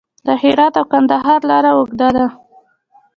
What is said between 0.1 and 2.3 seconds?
د هرات او کندهار لاره اوږده ده